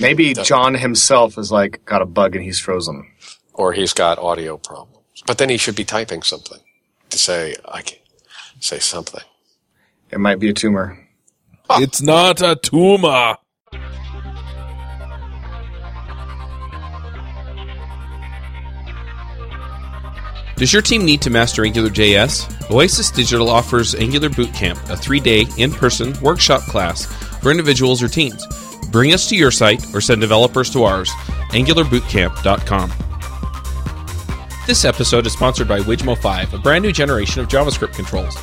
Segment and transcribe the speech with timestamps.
[0.00, 3.10] Maybe John himself is like got a bug and he's frozen.
[3.54, 5.22] or he's got audio problems.
[5.26, 6.58] But then he should be typing something
[7.10, 7.98] to say, I can
[8.60, 9.22] say something.
[10.10, 10.98] It might be a tumor.
[11.70, 11.80] Ah.
[11.80, 13.36] It's not a tumor.
[20.56, 22.70] Does your team need to master AngularJS?
[22.70, 27.04] Oasis Digital offers Angular Bootcamp, a three day in person workshop class
[27.42, 28.46] for individuals or teams.
[28.90, 31.10] Bring us to your site or send developers to ours,
[31.50, 32.92] angularbootcamp.com.
[34.66, 38.36] This episode is sponsored by Wijmo 5, a brand new generation of JavaScript controls.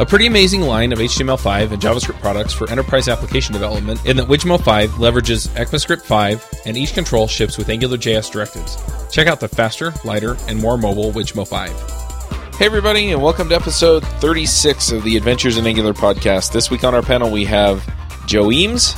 [0.00, 4.26] A pretty amazing line of HTML5 and JavaScript products for enterprise application development in that
[4.26, 8.76] Wijmo 5 leverages ECMAScript 5 and each control ships with AngularJS directives.
[9.12, 12.56] Check out the faster, lighter, and more mobile Wijmo 5.
[12.56, 16.52] Hey everybody, and welcome to episode 36 of the Adventures in Angular podcast.
[16.52, 17.88] This week on our panel we have
[18.26, 18.96] Joe Eames,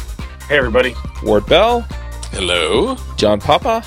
[0.48, 0.95] Hey, everybody.
[1.24, 1.80] Ward Bell,
[2.30, 2.96] Hello?
[3.16, 3.80] John Papa.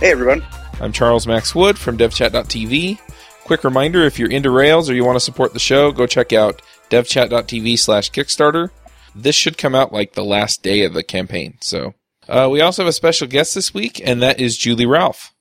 [0.00, 0.44] Hey everyone.
[0.80, 2.98] I'm Charles Max Wood from devchat.tv.
[3.44, 6.32] Quick reminder if you're into Rails or you want to support the show, go check
[6.32, 8.70] out devchat.tv slash Kickstarter.
[9.14, 11.58] This should come out like the last day of the campaign.
[11.60, 11.94] So,
[12.28, 15.34] uh, we also have a special guest this week, and that is Julie Ralph.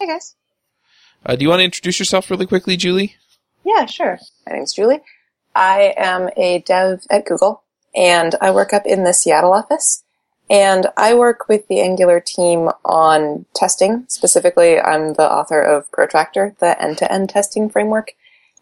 [0.00, 0.34] Hey guys.
[1.24, 3.16] Uh, do you want to introduce yourself really quickly, Julie?
[3.64, 4.18] Yeah, sure.
[4.46, 5.00] My name's Julie.
[5.54, 7.62] I am a dev at Google
[7.96, 10.04] and I work up in the Seattle office.
[10.48, 14.04] And I work with the Angular team on testing.
[14.06, 18.12] Specifically, I'm the author of Protractor, the end-to-end testing framework.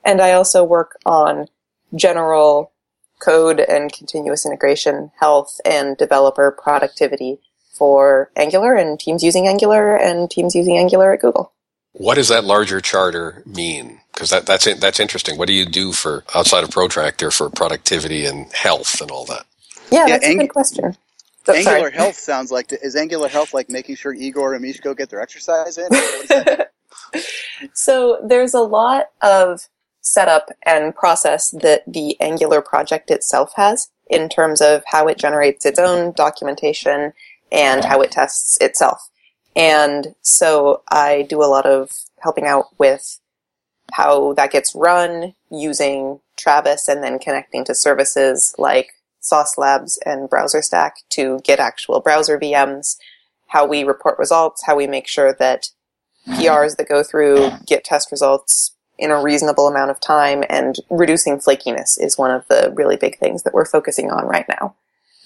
[0.03, 1.49] And I also work on
[1.95, 2.73] general
[3.19, 7.39] code and continuous integration, health, and developer productivity
[7.75, 11.53] for Angular and teams using Angular and teams using Angular at Google.
[11.93, 14.01] What does that larger charter mean?
[14.15, 15.37] Because that, that's, in- that's interesting.
[15.39, 19.45] What do you do for outside of Protractor for productivity and health and all that?
[19.91, 20.97] Yeah, Yeah, that's a good question.
[21.45, 21.93] So- Angular sorry.
[21.93, 25.77] Health sounds like is Angular Health like making sure Igor and Misko get their exercise
[25.77, 25.89] in?
[25.89, 26.73] What is that?
[27.75, 29.69] so there's a lot of
[30.01, 35.65] setup and process that the Angular project itself has in terms of how it generates
[35.67, 37.13] its own documentation
[37.51, 39.09] and how it tests itself.
[39.57, 41.91] And so I do a lot of
[42.21, 43.21] helping out with
[43.93, 50.29] how that gets run using Travis and then connecting to services like Sauce Labs and
[50.29, 52.97] Browser Stack to get actual browser VMs,
[53.49, 55.69] how we report results, how we make sure that
[56.29, 61.39] PRs that go through get test results in a reasonable amount of time and reducing
[61.39, 64.75] flakiness is one of the really big things that we're focusing on right now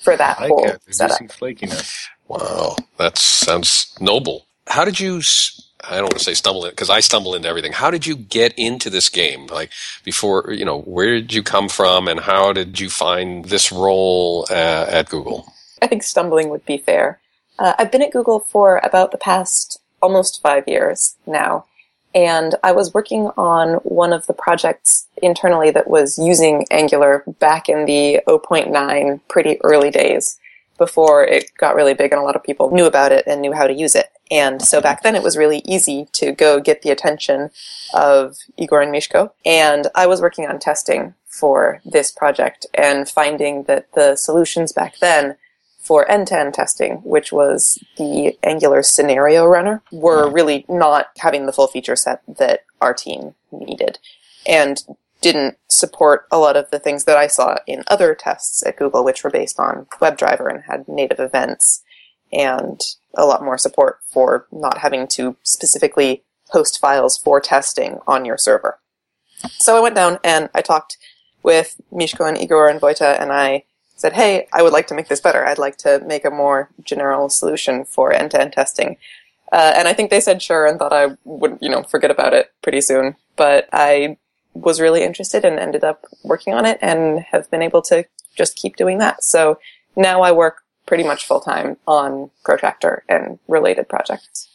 [0.03, 0.83] for that I like whole it.
[0.91, 1.21] setup.
[1.21, 1.29] Reducing
[1.69, 2.07] flakiness.
[2.29, 4.47] Wow, that sounds noble.
[4.67, 5.19] How did you?
[5.19, 7.73] s- I don't want to say stumble in because I stumble into everything.
[7.73, 9.47] How did you get into this game?
[9.47, 9.71] Like
[10.05, 14.47] before, you know, where did you come from, and how did you find this role
[14.51, 15.53] uh, at Google?
[15.81, 17.21] I think stumbling would be fair.
[17.59, 21.67] Uh, I've been at Google for about the past almost five years now,
[22.15, 27.69] and I was working on one of the projects internally that was using Angular back
[27.69, 30.39] in the 0.9 pretty early days
[30.79, 33.53] before it got really big and a lot of people knew about it and knew
[33.53, 34.11] how to use it.
[34.31, 37.51] And so back then it was really easy to go get the attention
[37.95, 39.33] of Igor and Misko.
[39.45, 44.99] And I was working on testing for this project and finding that the solutions back
[44.99, 45.37] then
[45.79, 51.67] for end-to-end testing, which was the Angular scenario runner, were really not having the full
[51.67, 53.99] feature set that our team needed
[54.47, 54.83] and
[55.21, 59.05] didn't support a lot of the things that I saw in other tests at Google,
[59.05, 61.83] which were based on WebDriver and had native events
[62.33, 62.81] and
[63.15, 68.39] a lot more support for not having to specifically host files for testing on your
[68.39, 68.79] server.
[69.59, 70.99] So I went down and I talked
[71.43, 73.65] with Misko and Igor and Vojta and I
[73.97, 75.45] said, hey, I would like to make this better.
[75.45, 78.97] I'd like to make a more general solution for end-to-end testing.
[79.51, 82.35] Uh, and I think they said sure and thought I would, you know, forget about
[82.35, 83.17] it pretty soon.
[83.37, 84.19] But I
[84.61, 88.05] was really interested and ended up working on it and have been able to
[88.37, 89.23] just keep doing that.
[89.23, 89.59] So
[89.97, 94.49] now I work pretty much full time on Protractor and related projects.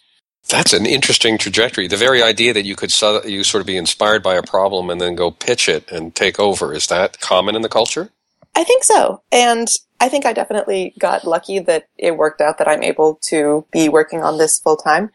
[0.49, 1.87] That's an interesting trajectory.
[1.87, 4.89] The very idea that you could so- you sort of be inspired by a problem
[4.89, 8.09] and then go pitch it and take over is that common in the culture?
[8.55, 9.21] I think so.
[9.31, 9.67] And
[9.99, 13.89] I think I definitely got lucky that it worked out that I'm able to be
[13.89, 15.11] working on this full time.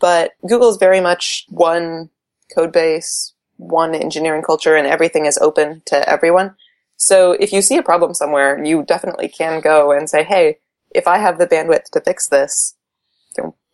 [0.00, 2.10] But Google is very much one
[2.52, 3.31] code base,
[3.62, 6.54] one engineering culture, and everything is open to everyone.
[6.96, 10.58] So if you see a problem somewhere, you definitely can go and say, hey,
[10.94, 12.76] if I have the bandwidth to fix this,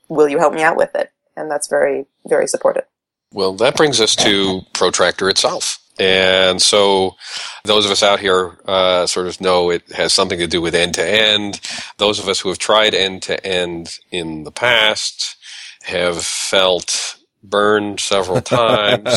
[0.08, 1.12] will you help me out with it?
[1.37, 2.85] And that's very, very supportive.
[3.32, 5.79] Well, that brings us to Protractor itself.
[5.99, 7.17] And so
[7.64, 10.75] those of us out here uh, sort of know it has something to do with
[10.75, 11.61] end to end.
[11.99, 15.37] Those of us who have tried end to end in the past
[15.82, 17.18] have felt
[17.48, 19.06] burned several times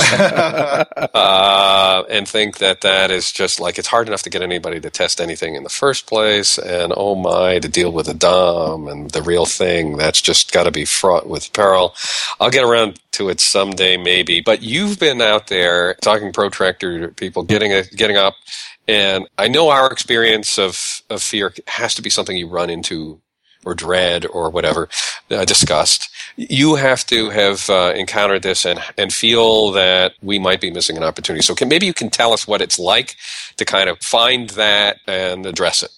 [1.14, 4.90] uh, and think that that is just like it's hard enough to get anybody to
[4.90, 9.12] test anything in the first place and oh my to deal with a dom and
[9.12, 11.96] the real thing that's just got to be fraught with peril.
[12.40, 17.44] I'll get around to it someday maybe but you've been out there talking protractor people
[17.44, 18.36] getting a, getting up
[18.88, 23.20] and i know our experience of, of fear has to be something you run into
[23.66, 24.90] or dread or whatever
[25.30, 30.62] uh, disgust you have to have uh, encountered this and and feel that we might
[30.62, 31.44] be missing an opportunity.
[31.44, 33.16] So can, maybe you can tell us what it's like
[33.58, 35.92] to kind of find that and address it.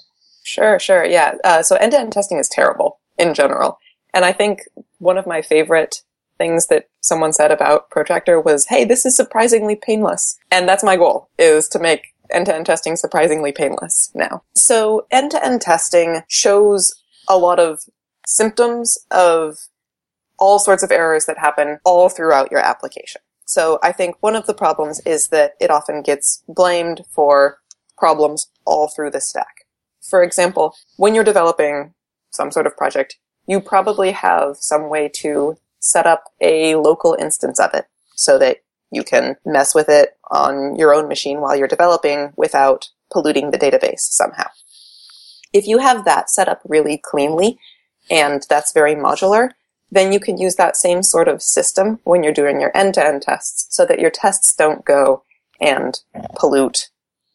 [0.44, 1.36] Sure, sure, yeah.
[1.44, 3.80] Uh, so end-to-end testing is terrible in general,
[4.14, 4.62] and I think
[5.00, 6.02] one of my favorite
[6.38, 10.98] things that someone said about Protractor was, "Hey, this is surprisingly painless," and that's my
[10.98, 14.44] goal: is to make end-to-end testing surprisingly painless now.
[14.56, 16.94] So end-to-end testing shows
[17.28, 17.82] a lot of
[18.26, 19.58] symptoms of
[20.40, 23.22] all sorts of errors that happen all throughout your application.
[23.46, 27.60] So I think one of the problems is that it often gets blamed for
[27.98, 29.66] problems all through the stack.
[30.02, 31.94] For example, when you're developing
[32.32, 37.60] some sort of project, you probably have some way to set up a local instance
[37.60, 37.86] of it
[38.16, 38.58] so that
[38.92, 43.58] you can mess with it on your own machine while you're developing without polluting the
[43.58, 44.48] database somehow.
[45.54, 47.58] If you have that set up really cleanly,
[48.10, 49.52] and that's very modular,
[49.92, 53.68] then you can use that same sort of system when you're doing your end-to-end tests
[53.70, 55.24] so that your tests don't go
[55.62, 56.02] and
[56.36, 56.90] pollute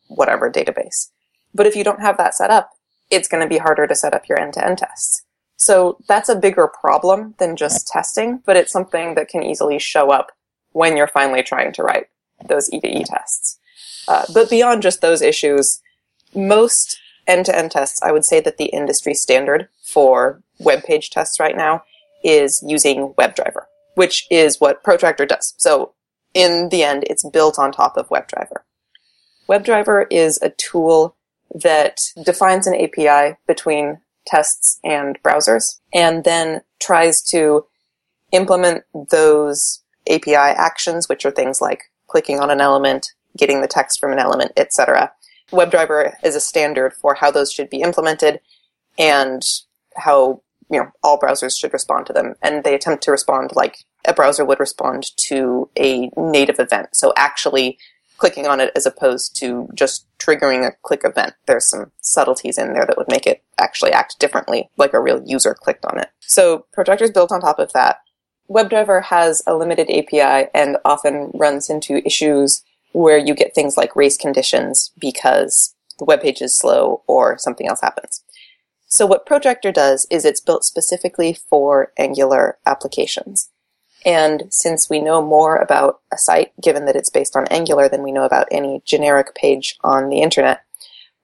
[0.08, 1.10] whatever database.
[1.54, 2.70] But if you don't have that set up,
[3.10, 5.22] it's going to be harder to set up your end-to-end tests.
[5.56, 10.10] So that's a bigger problem than just testing, but it's something that can easily show
[10.10, 10.32] up
[10.72, 12.06] when you're finally trying to write
[12.44, 13.58] those E to E tests.
[14.06, 15.80] Uh, but beyond just those issues,
[16.34, 21.56] most end-to-end tests, I would say that the industry standard for web page tests right
[21.56, 21.82] now
[22.24, 23.64] is using WebDriver,
[23.94, 25.54] which is what Protractor does.
[25.58, 25.92] So
[26.34, 28.62] in the end, it's built on top of WebDriver.
[29.48, 31.16] WebDriver is a tool
[31.54, 37.64] that defines an API between tests and browsers and then tries to
[38.32, 44.00] implement those API actions, which are things like clicking on an element, getting the text
[44.00, 45.12] from an element, etc.
[45.50, 48.40] WebDriver is a standard for how those should be implemented
[48.98, 49.42] and
[49.96, 52.34] how you know all browsers should respond to them.
[52.42, 56.88] And they attempt to respond like a browser would respond to a native event.
[56.94, 57.78] So actually
[58.18, 61.34] clicking on it as opposed to just triggering a click event.
[61.46, 65.22] There's some subtleties in there that would make it actually act differently like a real
[65.24, 66.08] user clicked on it.
[66.20, 67.98] So Protractor is built on top of that.
[68.50, 72.62] WebDriver has a limited API and often runs into issues
[72.98, 77.68] where you get things like race conditions because the web page is slow or something
[77.68, 78.24] else happens.
[78.88, 83.50] So what Protractor does is it's built specifically for Angular applications.
[84.04, 88.02] And since we know more about a site, given that it's based on Angular than
[88.02, 90.62] we know about any generic page on the internet,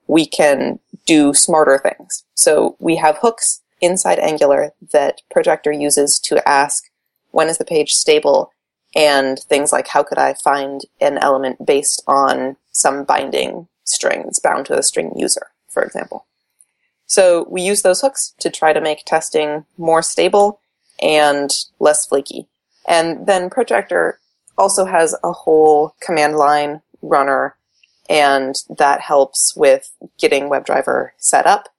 [0.07, 2.23] we can do smarter things.
[2.35, 6.85] So we have hooks inside Angular that Protractor uses to ask
[7.31, 8.51] when is the page stable
[8.95, 14.39] and things like how could I find an element based on some binding string that's
[14.39, 16.25] bound to a string user, for example.
[17.05, 20.59] So we use those hooks to try to make testing more stable
[21.01, 22.47] and less flaky.
[22.87, 24.19] And then Protractor
[24.57, 27.55] also has a whole command line runner
[28.09, 31.69] and that helps with getting WebDriver set up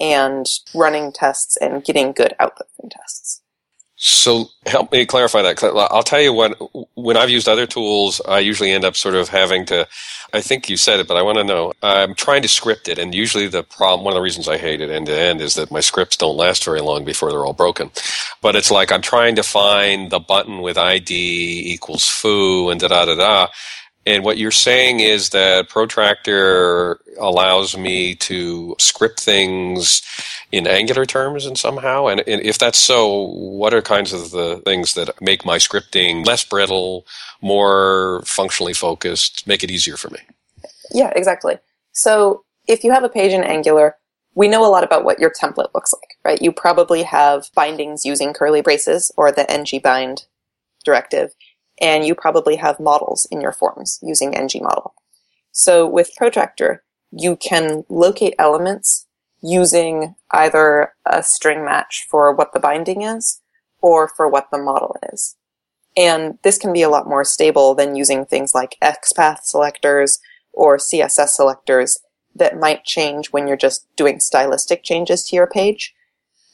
[0.00, 3.42] and running tests and getting good output from tests.
[3.96, 5.62] So help me clarify that.
[5.64, 6.56] I'll tell you what,
[6.96, 9.88] when I've used other tools, I usually end up sort of having to,
[10.34, 11.72] I think you said it, but I want to know.
[11.82, 14.82] I'm trying to script it, and usually the problem, one of the reasons I hate
[14.82, 17.54] it end to end is that my scripts don't last very long before they're all
[17.54, 17.90] broken.
[18.42, 22.88] But it's like I'm trying to find the button with ID equals foo and da
[22.88, 23.48] da da da.
[24.06, 30.02] And what you're saying is that Protractor allows me to script things
[30.52, 32.06] in Angular terms and somehow?
[32.06, 36.24] And, and if that's so, what are kinds of the things that make my scripting
[36.24, 37.04] less brittle,
[37.42, 40.20] more functionally focused, make it easier for me?
[40.92, 41.58] Yeah, exactly.
[41.92, 43.96] So if you have a page in Angular,
[44.36, 46.40] we know a lot about what your template looks like, right?
[46.40, 50.26] You probably have bindings using curly braces or the ng bind
[50.84, 51.34] directive
[51.80, 54.92] and you probably have models in your forms using ngModel.
[55.52, 59.06] So with Protractor, you can locate elements
[59.42, 63.40] using either a string match for what the binding is
[63.80, 65.36] or for what the model is.
[65.96, 70.18] And this can be a lot more stable than using things like XPath selectors
[70.52, 71.98] or CSS selectors
[72.34, 75.94] that might change when you're just doing stylistic changes to your page.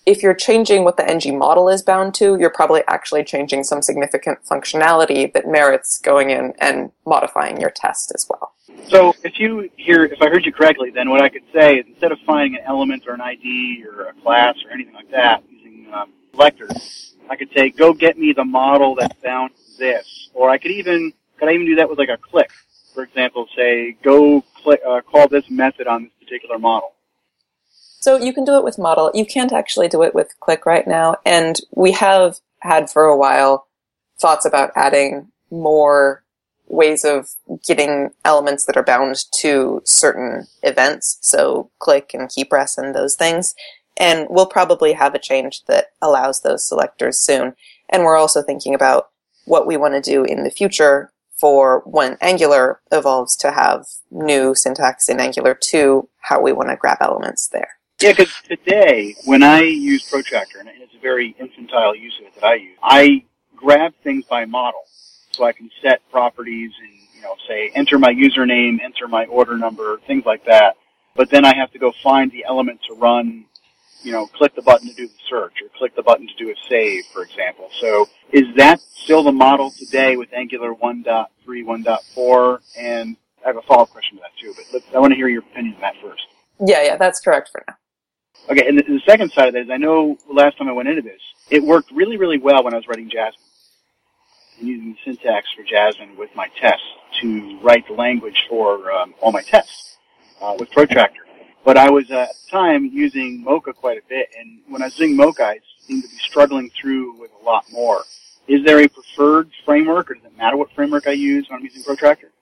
[0.05, 3.83] If you're changing what the ng model is bound to, you're probably actually changing some
[3.83, 8.53] significant functionality that merits going in and modifying your test as well.
[8.89, 11.87] So if you hear, if I heard you correctly, then what I could say is
[11.87, 15.45] instead of finding an element or an ID or a class or anything like that
[15.49, 20.31] using um, selectors, I could say, go get me the model that's bound to this.
[20.35, 22.51] Or I could even, could I even do that with like a click?
[22.93, 26.93] For example, say, go click, uh, call this method on this particular model.
[28.03, 29.13] So you can do it with model.
[29.15, 31.19] You can't actually do it with click right now.
[31.25, 33.69] And we have had for a while
[34.19, 36.25] thoughts about adding more
[36.67, 37.29] ways of
[37.65, 41.19] getting elements that are bound to certain events.
[41.21, 43.55] So click and key press and those things.
[43.97, 47.55] And we'll probably have a change that allows those selectors soon.
[47.89, 49.11] And we're also thinking about
[49.45, 54.57] what we want to do in the future for when Angular evolves to have new
[54.57, 57.77] syntax in Angular 2, how we want to grab elements there.
[58.03, 62.35] Yeah, because today, when I use Protractor, and it's a very infantile use of it
[62.35, 64.81] that I use, I grab things by model.
[65.31, 69.57] So I can set properties and, you know, say, enter my username, enter my order
[69.57, 70.77] number, things like that.
[71.15, 73.47] But then I have to go find the element to run
[74.03, 76.51] you know, click the button to do the search or click the button to do
[76.51, 77.69] a save, for example.
[77.81, 82.61] So is that still the model today with Angular 1.3, 1.4?
[82.77, 85.43] And I have a follow-up question to that too, but I want to hear your
[85.43, 86.27] opinion on that first.
[86.61, 87.75] Yeah, yeah, that's correct for now.
[88.51, 90.89] Okay, and the, the second side of that is I know last time I went
[90.89, 91.21] into this,
[91.51, 93.41] it worked really, really well when I was writing Jasmine.
[94.59, 96.87] And using the syntax for Jasmine with my tests
[97.21, 99.97] to write the language for um, all my tests
[100.41, 101.21] uh, with Protractor.
[101.65, 104.99] But I was at the time using Mocha quite a bit, and when I was
[104.99, 108.03] using Mocha, I seemed to be struggling through with a lot more.
[108.49, 111.65] Is there a preferred framework, or does it matter what framework I use when I'm
[111.65, 112.33] using Protractor?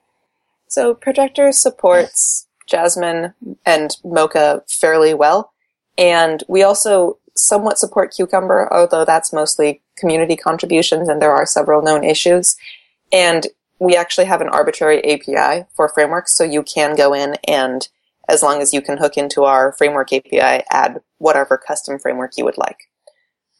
[0.67, 3.33] So Protractor supports Jasmine
[3.65, 5.53] and Mocha fairly well,
[6.01, 11.83] and we also somewhat support Cucumber, although that's mostly community contributions, and there are several
[11.83, 12.55] known issues.
[13.13, 13.45] And
[13.77, 17.87] we actually have an arbitrary API for frameworks, so you can go in and
[18.27, 22.45] as long as you can hook into our framework API, add whatever custom framework you
[22.45, 22.89] would like.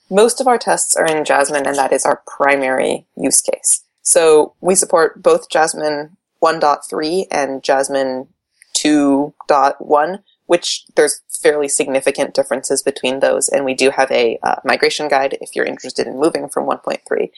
[0.10, 3.83] Most of our tests are in Jasmine, and that is our primary use case.
[4.01, 8.27] So we support both Jasmine 1.3 and Jasmine
[8.75, 15.07] 2.1, which there's fairly significant differences between those, and we do have a uh, migration
[15.07, 17.31] guide if you're interested in moving from 1.3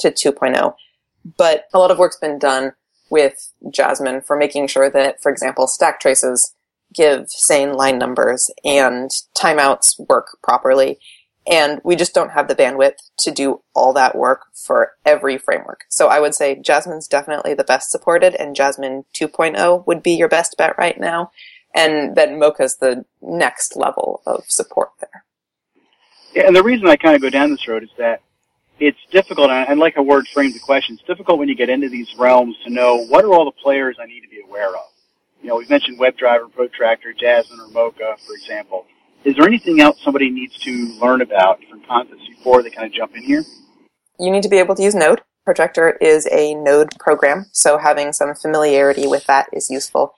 [0.00, 0.74] to 2.0.
[1.36, 2.72] But a lot of work's been done
[3.10, 6.54] with Jasmine for making sure that, for example, stack traces
[6.94, 10.98] give sane line numbers and timeouts work properly.
[11.48, 15.84] And we just don't have the bandwidth to do all that work for every framework.
[15.88, 20.28] So I would say Jasmine's definitely the best supported and Jasmine 2.0 would be your
[20.28, 21.30] best bet right now.
[21.76, 25.24] And then Mocha's the next level of support there.
[26.34, 28.22] Yeah, and the reason I kind of go down this road is that
[28.80, 31.70] it's difficult, and I like how Ward framed the question, it's difficult when you get
[31.70, 34.68] into these realms to know what are all the players I need to be aware
[34.68, 34.86] of
[35.42, 38.84] you know, we've mentioned WebDriver, Protractor, Jasmine, or Mocha, for example.
[39.24, 42.92] Is there anything else somebody needs to learn about different concepts before they kind of
[42.92, 43.44] jump in here?
[44.18, 45.22] You need to be able to use Node.
[45.44, 50.14] Protractor is a Node program, so having some familiarity with that is useful.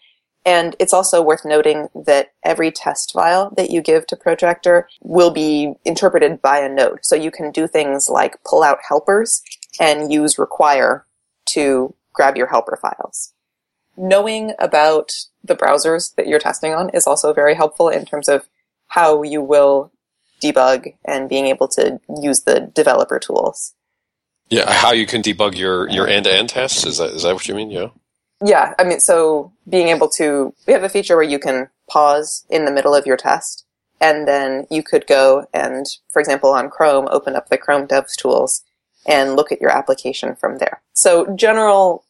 [0.49, 5.31] And it's also worth noting that every test file that you give to Protractor will
[5.31, 7.01] be interpreted by a node.
[7.03, 9.43] So you can do things like pull out helpers
[9.79, 11.05] and use require
[11.47, 13.33] to grab your helper files
[13.99, 15.13] knowing about
[15.45, 18.49] the browsers that you're testing on is also very helpful in terms of
[18.87, 19.91] how you will
[20.43, 23.75] debug and being able to use the developer tools.
[24.49, 27.55] Yeah, how you can debug your, your end-to-end tests, is that, is that what you
[27.55, 27.71] mean?
[27.71, 27.89] Yeah.
[28.45, 32.45] Yeah, I mean, so being able to, we have a feature where you can pause
[32.49, 33.65] in the middle of your test,
[34.01, 38.15] and then you could go and, for example, on Chrome, open up the Chrome Devs
[38.15, 38.63] tools
[39.07, 40.81] and look at your application from there.
[40.93, 42.05] So general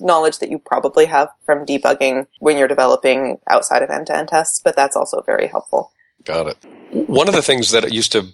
[0.00, 4.74] knowledge that you probably have from debugging when you're developing outside of end-to-end tests, but
[4.74, 5.92] that's also very helpful.
[6.24, 6.56] Got it.
[6.92, 8.28] One of the things that it used to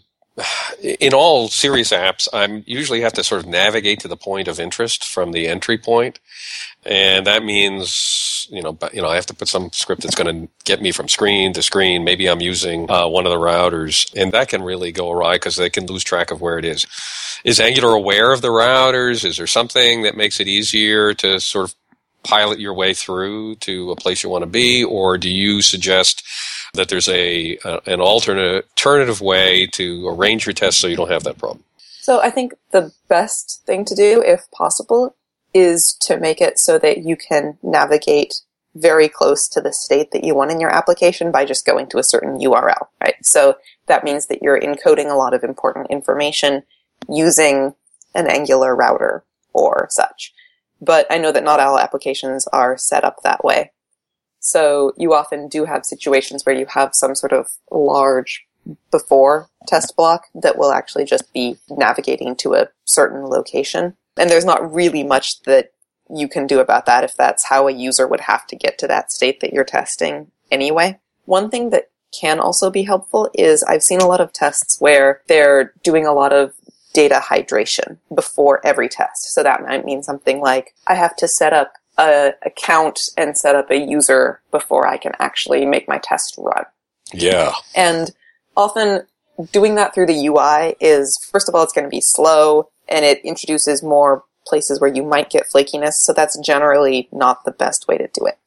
[0.82, 4.60] in all serious apps, I usually have to sort of navigate to the point of
[4.60, 6.18] interest from the entry point,
[6.84, 10.46] and that means you know, you know, I have to put some script that's going
[10.46, 12.04] to get me from screen to screen.
[12.04, 15.56] Maybe I'm using uh, one of the routers, and that can really go awry because
[15.56, 16.86] they can lose track of where it is.
[17.44, 19.24] Is Angular aware of the routers?
[19.24, 21.74] Is there something that makes it easier to sort of
[22.22, 26.24] pilot your way through to a place you want to be, or do you suggest
[26.74, 31.10] that there's a, a an alternate alternative way to arrange your tests so you don't
[31.10, 31.64] have that problem?
[32.00, 35.14] So I think the best thing to do, if possible,
[35.52, 38.34] is to make it so that you can navigate
[38.74, 41.98] very close to the state that you want in your application by just going to
[41.98, 43.16] a certain URL, right?
[43.22, 46.62] So that means that you're encoding a lot of important information
[47.08, 47.74] using
[48.14, 50.32] an Angular router or such.
[50.80, 53.72] But I know that not all applications are set up that way.
[54.40, 58.46] So you often do have situations where you have some sort of large
[58.90, 63.96] before test block that will actually just be navigating to a certain location.
[64.16, 65.72] And there's not really much that
[66.12, 68.88] you can do about that if that's how a user would have to get to
[68.88, 70.98] that state that you're testing anyway.
[71.24, 75.22] One thing that can also be helpful is I've seen a lot of tests where
[75.28, 76.54] they're doing a lot of
[76.92, 79.32] data hydration before every test.
[79.32, 83.54] So that might mean something like I have to set up a account and set
[83.54, 86.64] up a user before I can actually make my test run.
[87.12, 87.52] Yeah.
[87.74, 88.10] And
[88.56, 89.06] often
[89.52, 93.04] doing that through the UI is, first of all, it's going to be slow and
[93.04, 95.94] it introduces more places where you might get flakiness.
[95.94, 98.38] So that's generally not the best way to do it.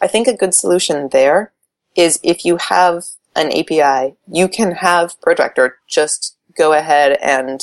[0.00, 1.52] I think a good solution there
[1.96, 3.04] is if you have
[3.34, 7.60] an API, you can have Protractor just go ahead and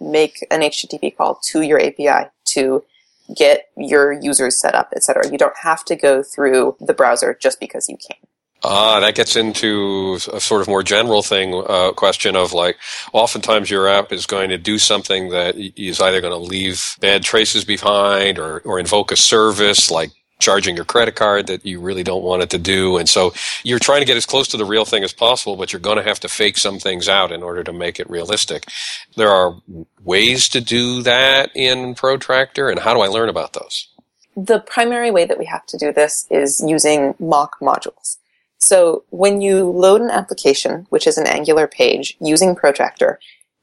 [0.00, 2.84] make an HTTP call to your API to
[3.34, 5.30] get your users set up, etc.
[5.30, 8.16] You don't have to go through the browser just because you can.
[8.64, 12.76] Ah, that gets into a sort of more general thing, uh, question of like,
[13.12, 17.22] oftentimes your app is going to do something that is either going to leave bad
[17.22, 22.02] traces behind or, or invoke a service like charging your credit card that you really
[22.02, 22.98] don't want it to do.
[22.98, 23.32] And so
[23.64, 25.96] you're trying to get as close to the real thing as possible, but you're going
[25.96, 28.66] to have to fake some things out in order to make it realistic.
[29.16, 29.56] There are
[30.04, 33.88] ways to do that in Protractor, and how do I learn about those?
[34.36, 38.18] The primary way that we have to do this is using mock modules.
[38.58, 43.18] So when you load an application, which is an Angular page, using Protractor,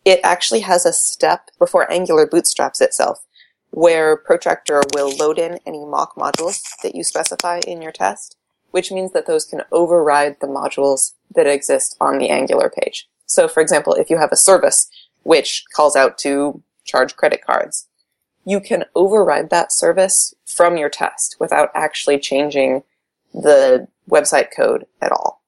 [0.05, 3.25] it actually has a step before Angular bootstraps itself
[3.73, 8.37] where Protractor will load in any mock modules that you specify in your test,
[8.69, 13.09] which means that those can override the modules that exist on the Angular page.
[13.25, 14.91] So for example, if you have a service
[15.23, 17.87] which calls out to charge credit cards,
[18.45, 22.83] you can override that service from your test without actually changing
[23.33, 25.41] the website code at all.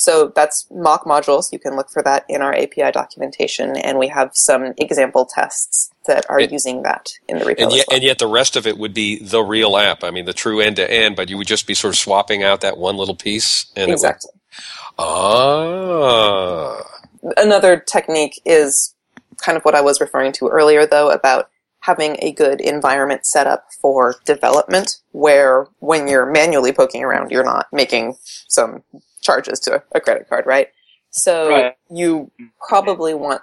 [0.00, 1.52] So that's mock modules.
[1.52, 5.90] You can look for that in our API documentation, and we have some example tests
[6.06, 7.64] that are And- using that in the repo.
[7.64, 7.96] And yet, well.
[7.96, 10.02] and yet the rest of it would be the real app.
[10.02, 12.42] I mean, the true end to end, but you would just be sort of swapping
[12.42, 13.66] out that one little piece.
[13.76, 14.30] And exactly.
[14.98, 16.82] Would, ah.
[17.36, 18.94] Another technique is
[19.36, 23.46] kind of what I was referring to earlier, though, about having a good environment set
[23.46, 28.16] up for development, where when you're manually poking around, you're not making
[28.48, 28.82] some
[29.20, 30.68] charges to a credit card, right?
[31.10, 31.74] So Right.
[31.90, 32.30] you
[32.68, 33.42] probably want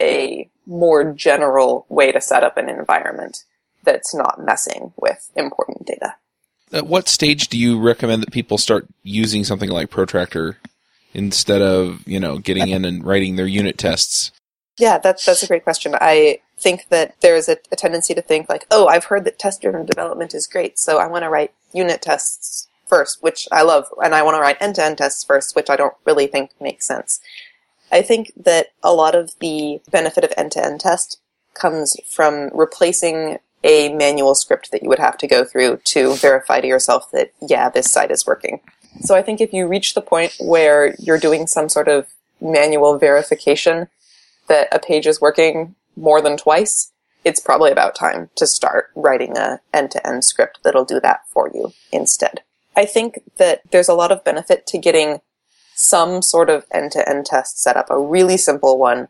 [0.00, 3.44] a more general way to set up an environment
[3.84, 6.16] that's not messing with important data.
[6.72, 10.56] At what stage do you recommend that people start using something like Protractor
[11.14, 14.32] instead of, you know, getting in and writing their unit tests?
[14.76, 15.94] Yeah, that's that's a great question.
[16.00, 19.86] I think that there's a, a tendency to think like, oh, I've heard that test-driven
[19.86, 24.14] development is great, so I want to write unit tests first, which I love, and
[24.14, 27.20] I want to write end-to-end tests first, which I don't really think makes sense.
[27.90, 31.20] I think that a lot of the benefit of end-to-end test
[31.54, 36.60] comes from replacing a manual script that you would have to go through to verify
[36.60, 38.60] to yourself that, yeah, this site is working.
[39.00, 42.06] So I think if you reach the point where you're doing some sort of
[42.40, 43.88] manual verification
[44.48, 46.92] that a page is working more than twice,
[47.24, 51.72] it's probably about time to start writing a end-to-end script that'll do that for you
[51.90, 52.42] instead.
[52.76, 55.20] I think that there's a lot of benefit to getting
[55.74, 59.08] some sort of end-to-end test set up, a really simple one,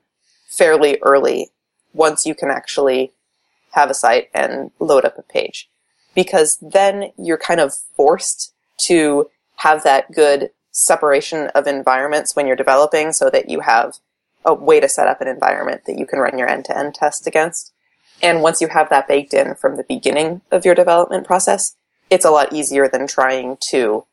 [0.48, 1.50] fairly early,
[1.92, 3.12] once you can actually
[3.72, 5.68] have a site and load up a page.
[6.14, 12.56] Because then you're kind of forced to have that good separation of environments when you're
[12.56, 13.96] developing so that you have
[14.44, 17.72] a way to set up an environment that you can run your end-to-end test against.
[18.22, 21.76] And once you have that baked in from the beginning of your development process,
[22.10, 24.04] it's a lot easier than trying to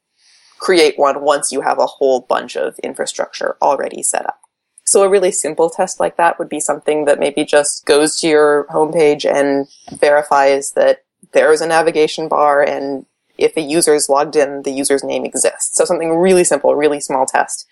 [0.58, 4.40] create one once you have a whole bunch of infrastructure already set up.
[4.86, 8.28] So a really simple test like that would be something that maybe just goes to
[8.28, 9.68] your homepage and
[10.00, 13.06] verifies that there is a navigation bar and
[13.38, 15.76] if a user is logged in, the user's name exists.
[15.76, 17.66] So something really simple, really small test.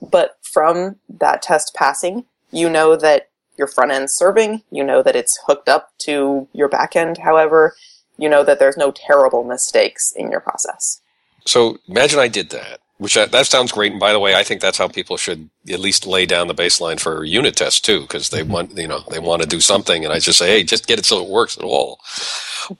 [0.00, 5.16] But from that test passing, you know that your front end's serving, you know that
[5.16, 7.74] it's hooked up to your back end, however,
[8.18, 11.00] you know that there's no terrible mistakes in your process.
[11.46, 13.92] So imagine I did that, which I, that sounds great.
[13.92, 16.54] And by the way, I think that's how people should at least lay down the
[16.54, 18.52] baseline for unit tests too, because they mm-hmm.
[18.52, 20.98] want you know they want to do something, and I just say, hey, just get
[20.98, 22.00] it so it works at all.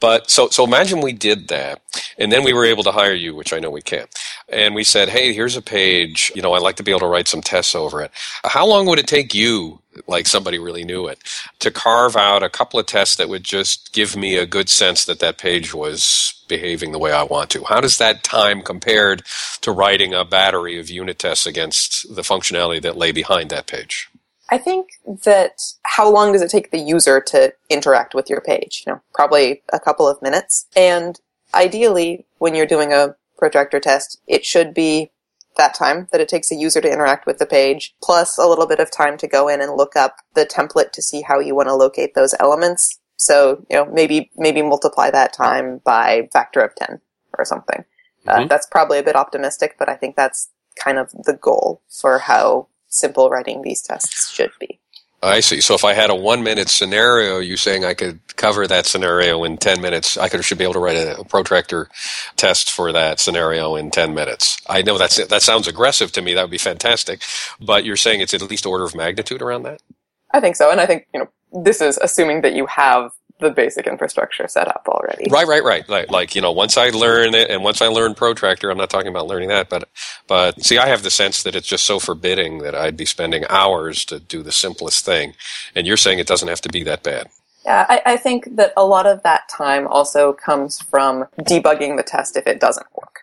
[0.01, 1.81] But so so imagine we did that,
[2.19, 4.09] and then we were able to hire you, which I know we can't.
[4.49, 6.33] and we said, hey, here's a page.
[6.35, 8.11] You know, I'd like to be able to write some tests over it.
[8.45, 11.19] How long would it take you, like somebody really knew it,
[11.59, 15.05] to carve out a couple of tests that would just give me a good sense
[15.05, 17.65] that that page was behaving the way I want to?
[17.65, 19.23] How does that time compared
[19.61, 24.09] to writing a battery of unit tests against the functionality that lay behind that page?
[24.51, 24.89] I think
[25.25, 28.83] that how long does it take the user to interact with your page?
[28.87, 30.67] You know, probably a couple of minutes.
[30.75, 31.21] And
[31.55, 35.11] ideally, when you're doing a protractor test, it should be
[35.57, 38.67] that time that it takes a user to interact with the page, plus a little
[38.67, 41.55] bit of time to go in and look up the template to see how you
[41.55, 43.01] want to locate those elements.
[43.17, 47.01] So, you know, maybe, maybe multiply that time by factor of 10
[47.37, 47.85] or something.
[48.27, 48.49] Uh, Mhm.
[48.49, 52.69] that's probably a bit optimistic, but I think that's kind of the goal for how
[52.89, 54.79] simple writing these tests should be.
[55.21, 55.61] I see.
[55.61, 59.43] So if I had a one minute scenario, you saying I could cover that scenario
[59.43, 61.89] in 10 minutes, I could, should be able to write a, a protractor
[62.37, 64.59] test for that scenario in 10 minutes.
[64.69, 66.35] I know that's, that sounds aggressive to me.
[66.35, 67.23] That would be fantastic.
[67.61, 69.83] But you're saying it's at least order of magnitude around that?
[70.31, 71.29] I think so, and I think, you know,
[71.65, 75.27] this is assuming that you have the basic infrastructure set up already.
[75.31, 75.89] Right, right, right.
[75.89, 78.91] Like, like, you know, once I learn it and once I learn protractor, I'm not
[78.91, 79.89] talking about learning that, but,
[80.27, 83.45] but see, I have the sense that it's just so forbidding that I'd be spending
[83.49, 85.35] hours to do the simplest thing.
[85.75, 87.29] And you're saying it doesn't have to be that bad.
[87.65, 92.03] Yeah, I, I think that a lot of that time also comes from debugging the
[92.03, 93.21] test if it doesn't work.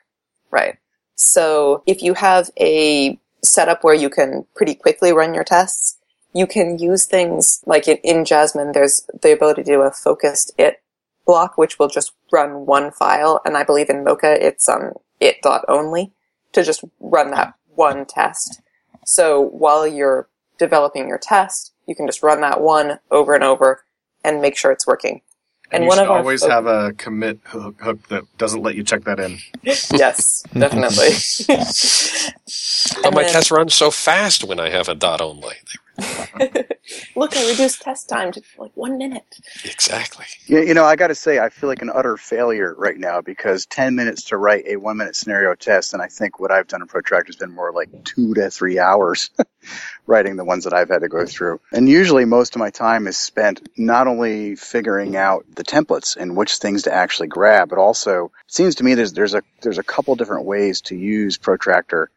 [0.51, 0.77] Right.
[1.15, 5.94] So if you have a setup where you can pretty quickly run your tests,
[6.35, 10.51] you can use things like in, in Jasmine, there's the ability to do a focused
[10.57, 10.81] it
[11.25, 13.41] block, which will just run one file.
[13.45, 16.11] And I believe in Mocha, it's um, it dot only
[16.51, 18.61] to just run that one test.
[19.05, 20.27] So while you're
[20.59, 23.85] developing your test, you can just run that one over and over
[24.23, 25.21] and make sure it's working.
[25.71, 28.61] And, you one should of our always fo- have a commit hook, hook that doesn't
[28.61, 29.39] let you check that in.
[29.63, 31.09] yes, definitely.
[31.47, 35.55] But my then- test runs so fast when I have a dot only.
[37.15, 39.23] Look, I reduced test time to like one minute.
[39.63, 40.25] Exactly.
[40.45, 43.21] You, you know, I got to say, I feel like an utter failure right now
[43.21, 46.67] because 10 minutes to write a one minute scenario test, and I think what I've
[46.67, 49.29] done in Protractor has been more like two to three hours
[50.05, 51.61] writing the ones that I've had to go through.
[51.71, 56.35] And usually most of my time is spent not only figuring out the templates and
[56.35, 59.79] which things to actually grab, but also it seems to me there's, there's a, there's
[59.79, 62.09] a couple different ways to use Protractor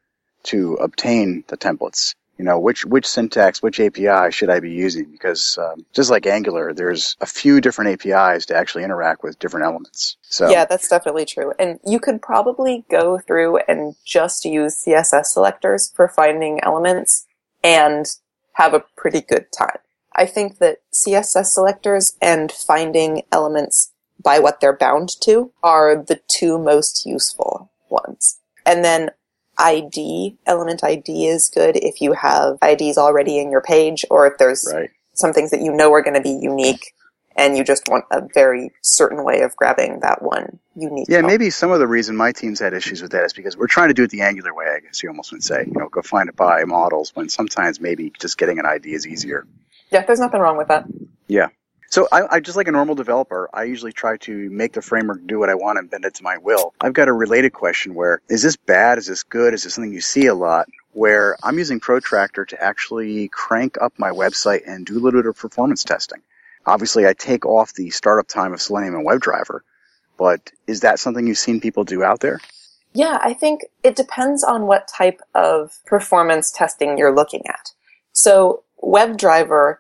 [0.44, 2.14] to obtain the templates.
[2.38, 5.11] You know, which, which syntax, which API should I be using?
[5.11, 9.66] Because, um, just like Angular, there's a few different APIs to actually interact with different
[9.66, 10.16] elements.
[10.22, 11.53] So, Yeah, that's definitely true.
[11.59, 17.27] And you could probably go through and just use CSS selectors for finding elements
[17.62, 18.07] and
[18.53, 19.79] have a pretty good time.
[20.14, 26.20] I think that CSS selectors and finding elements by what they're bound to are the
[26.29, 28.40] two most useful ones.
[28.66, 29.11] And then
[29.58, 34.38] ID, element ID is good if you have IDs already in your page or if
[34.38, 34.90] there's right.
[35.14, 36.92] some things that you know are going to be unique
[37.38, 41.06] and you just want a very certain way of grabbing that one unique.
[41.08, 41.32] Yeah, element.
[41.32, 43.88] maybe some of the reason my team's had issues with that is because we're trying
[43.88, 45.64] to do it the Angular way, I guess you almost would say.
[45.66, 49.06] You know, go find it by models when sometimes maybe just getting an ID is
[49.06, 49.46] easier.
[49.92, 50.86] Yeah, there's nothing wrong with that.
[51.90, 55.27] So I, I just like a normal developer, I usually try to make the framework
[55.27, 56.74] do what I want and bend it to my will.
[56.83, 58.98] I've got a related question where is this bad?
[58.98, 59.55] Is this good?
[59.55, 60.68] Is this something you see a lot?
[60.92, 65.29] Where I'm using Protractor to actually crank up my website and do a little bit
[65.29, 66.20] of performance testing.
[66.66, 69.61] Obviously, I take off the startup time of Selenium and WebDriver,
[70.18, 72.40] but is that something you've seen people do out there?
[72.92, 77.72] Yeah, I think it depends on what type of performance testing you're looking at.
[78.12, 79.77] So WebDriver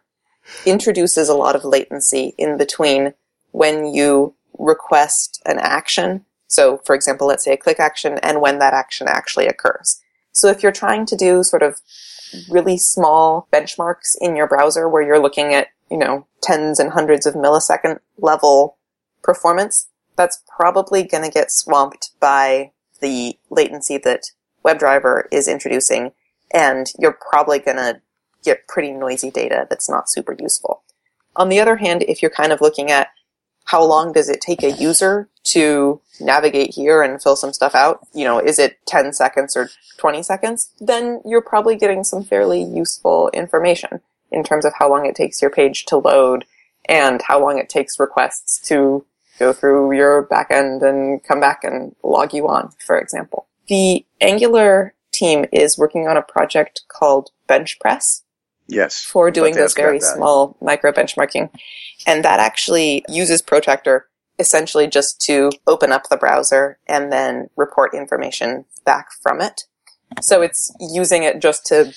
[0.64, 3.14] introduces a lot of latency in between
[3.52, 6.24] when you request an action.
[6.46, 10.00] So, for example, let's say a click action and when that action actually occurs.
[10.32, 11.80] So if you're trying to do sort of
[12.48, 17.26] really small benchmarks in your browser where you're looking at, you know, tens and hundreds
[17.26, 18.76] of millisecond level
[19.22, 24.32] performance, that's probably going to get swamped by the latency that
[24.64, 26.12] WebDriver is introducing,
[26.52, 28.00] and you're probably going to
[28.44, 30.82] get pretty noisy data that's not super useful.
[31.36, 33.08] On the other hand, if you're kind of looking at
[33.66, 38.00] how long does it take a user to navigate here and fill some stuff out,
[38.14, 40.70] you know, is it 10 seconds or 20 seconds?
[40.80, 45.42] Then you're probably getting some fairly useful information in terms of how long it takes
[45.42, 46.44] your page to load
[46.88, 49.04] and how long it takes requests to
[49.38, 53.46] go through your backend and come back and log you on, for example.
[53.68, 58.22] The Angular team is working on a project called benchpress
[58.68, 59.02] Yes.
[59.02, 61.50] for doing those very small micro benchmarking.
[62.06, 64.02] And that actually uses Protractor
[64.38, 69.62] essentially just to open up the browser and then report information back from it.
[70.20, 71.92] So it's using it just to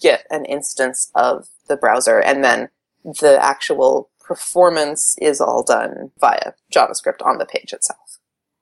[0.00, 2.70] get an instance of the browser and then
[3.04, 8.09] the actual performance is all done via JavaScript on the page itself.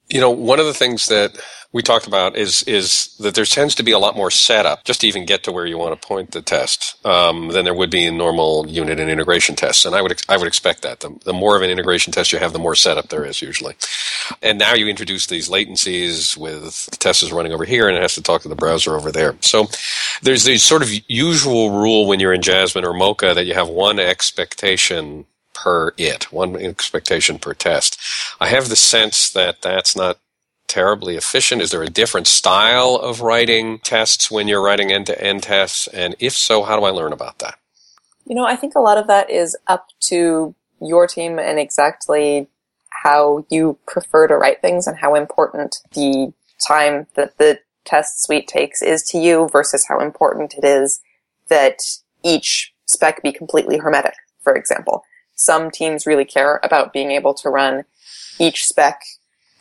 [0.08, 1.38] You know, one of the things that
[1.72, 5.02] we talked about is is that there tends to be a lot more setup just
[5.02, 7.90] to even get to where you want to point the test um, than there would
[7.90, 9.84] be in normal unit and integration tests.
[9.84, 12.38] And I would I would expect that the, the more of an integration test you
[12.38, 13.74] have, the more setup there is usually.
[14.42, 18.00] And now you introduce these latencies with the test is running over here and it
[18.00, 19.36] has to talk to the browser over there.
[19.42, 19.66] So
[20.22, 23.68] there's the sort of usual rule when you're in Jasmine or Mocha that you have
[23.68, 25.26] one expectation
[25.62, 27.98] per it, one expectation per test.
[28.40, 30.18] I have the sense that that's not
[30.66, 31.62] terribly efficient.
[31.62, 35.88] Is there a different style of writing tests when you're writing end to end tests?
[35.88, 37.58] And if so, how do I learn about that?
[38.26, 42.48] You know, I think a lot of that is up to your team and exactly
[42.90, 46.32] how you prefer to write things and how important the
[46.66, 51.00] time that the test suite takes is to you versus how important it is
[51.48, 51.80] that
[52.22, 55.02] each spec be completely hermetic, for example.
[55.38, 57.84] Some teams really care about being able to run
[58.40, 59.02] each spec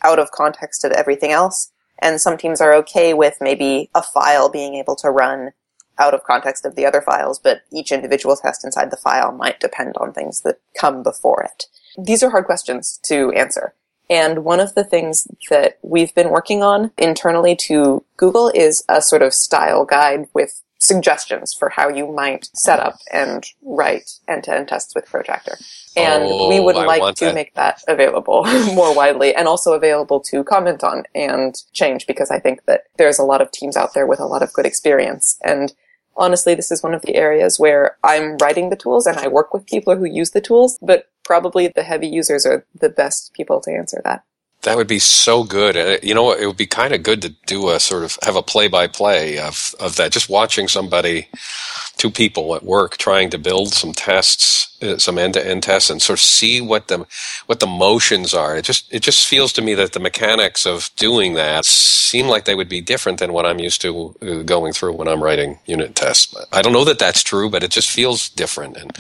[0.02, 4.50] out of context of everything else, and some teams are okay with maybe a file
[4.50, 5.52] being able to run
[6.00, 9.60] out of context of the other files, but each individual test inside the file might
[9.60, 11.66] depend on things that come before it.
[11.96, 13.76] These are hard questions to answer.
[14.10, 19.02] And one of the things that we've been working on internally to Google is a
[19.02, 24.68] sort of style guide with suggestions for how you might set up and write end-to-end
[24.68, 25.58] tests with Protractor.
[25.96, 27.36] And Oh, we would I like to that.
[27.36, 32.40] make that available more widely and also available to comment on and change because I
[32.40, 35.38] think that there's a lot of teams out there with a lot of good experience.
[35.44, 35.74] And
[36.16, 39.54] honestly, this is one of the areas where I'm writing the tools and I work
[39.54, 43.60] with people who use the tools, but probably the heavy users are the best people
[43.62, 44.24] to answer that.
[44.68, 45.78] That would be so good.
[45.78, 48.38] Uh, You know, it would be kind of good to do a sort of have
[48.38, 50.14] a play by play of of that.
[50.14, 51.30] Just watching somebody,
[51.98, 55.90] two people at work trying to build some tests, uh, some end to end tests,
[55.92, 57.08] and sort of see what the
[57.48, 58.58] what the motions are.
[58.58, 62.46] It just it just feels to me that the mechanics of doing that seem like
[62.46, 65.60] they would be different than what I'm used to uh, going through when I'm writing
[65.68, 66.36] unit tests.
[66.54, 68.92] I don't know that that's true, but it just feels different, and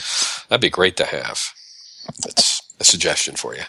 [0.50, 1.40] that'd be great to have.
[2.24, 3.64] That's a suggestion for you.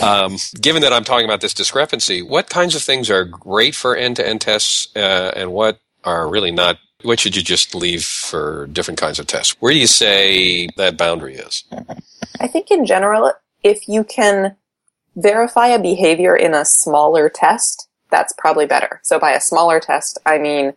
[0.00, 3.96] Um, given that I'm talking about this discrepancy, what kinds of things are great for
[3.96, 6.78] end-to-end tests, uh, and what are really not?
[7.02, 9.56] What should you just leave for different kinds of tests?
[9.60, 11.64] Where do you say that boundary is?
[12.40, 14.56] I think in general, if you can
[15.14, 19.00] verify a behavior in a smaller test, that's probably better.
[19.02, 20.74] So by a smaller test, I mean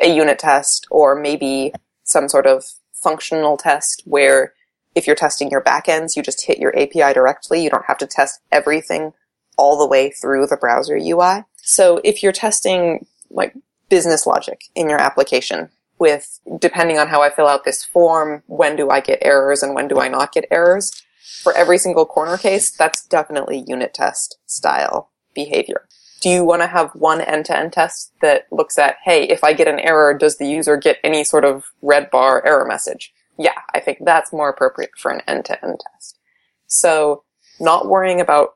[0.00, 1.72] a unit test or maybe
[2.04, 4.54] some sort of functional test where
[5.00, 7.64] if you're testing your backends, you just hit your API directly.
[7.64, 9.14] You don't have to test everything
[9.56, 11.44] all the way through the browser UI.
[11.56, 13.54] So if you're testing like
[13.88, 18.76] business logic in your application with, depending on how I fill out this form, when
[18.76, 21.02] do I get errors and when do I not get errors?
[21.42, 25.88] For every single corner case, that's definitely unit test style behavior.
[26.20, 29.66] Do you want to have one end-to-end test that looks at, hey, if I get
[29.66, 33.14] an error, does the user get any sort of red bar error message?
[33.40, 36.18] Yeah, I think that's more appropriate for an end-to-end test.
[36.66, 37.24] So
[37.58, 38.50] not worrying about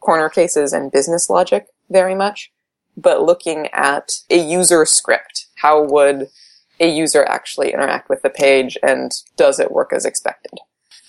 [0.00, 2.50] corner cases and business logic very much,
[2.96, 5.48] but looking at a user script.
[5.56, 6.30] How would
[6.80, 10.52] a user actually interact with the page and does it work as expected?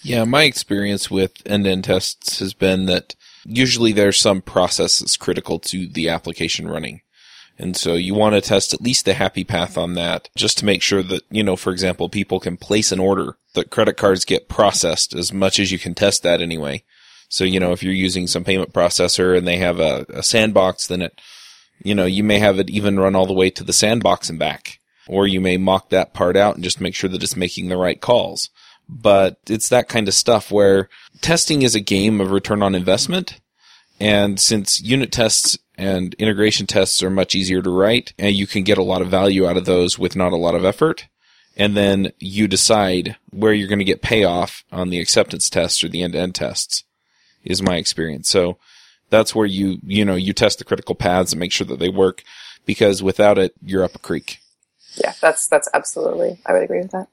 [0.03, 3.15] Yeah, my experience with end-to-end tests has been that
[3.45, 6.99] usually there's some process that's critical to the application running.
[7.61, 10.65] And so you want to test at least the happy path on that just to
[10.65, 14.25] make sure that, you know, for example, people can place an order, that credit cards
[14.25, 16.83] get processed as much as you can test that anyway.
[17.29, 20.87] So, you know, if you're using some payment processor and they have a, a sandbox,
[20.87, 21.21] then it,
[21.83, 24.39] you know, you may have it even run all the way to the sandbox and
[24.39, 24.79] back.
[25.07, 27.77] Or you may mock that part out and just make sure that it's making the
[27.77, 28.49] right calls.
[28.89, 30.89] But it's that kind of stuff where
[31.21, 33.39] testing is a game of return on investment.
[34.01, 38.63] And since unit tests and integration tests are much easier to write, and you can
[38.63, 41.07] get a lot of value out of those with not a lot of effort,
[41.55, 45.87] and then you decide where you're going to get payoff on the acceptance tests or
[45.87, 46.83] the end-to-end tests,
[47.43, 48.27] is my experience.
[48.27, 48.57] So
[49.11, 51.89] that's where you, you know, you test the critical paths and make sure that they
[51.89, 52.23] work,
[52.65, 54.39] because without it, you're up a creek.
[54.95, 57.07] Yeah, that's, that's absolutely, I would agree with that.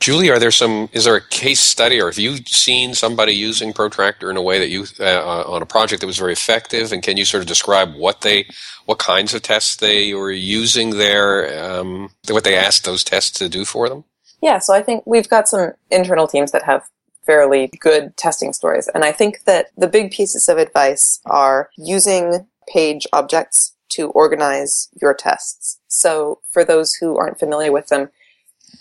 [0.00, 0.88] Julie, are there some?
[0.92, 4.58] Is there a case study, or have you seen somebody using Protractor in a way
[4.58, 6.90] that you uh, on a project that was very effective?
[6.90, 8.46] And can you sort of describe what they,
[8.86, 13.50] what kinds of tests they were using there, um, what they asked those tests to
[13.50, 14.04] do for them?
[14.42, 16.88] Yeah, so I think we've got some internal teams that have
[17.26, 22.46] fairly good testing stories, and I think that the big pieces of advice are using
[22.66, 25.78] page objects to organize your tests.
[25.88, 28.08] So for those who aren't familiar with them